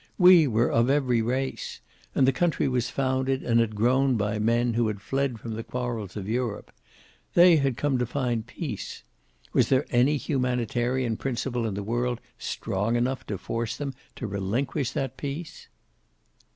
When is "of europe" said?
6.17-6.71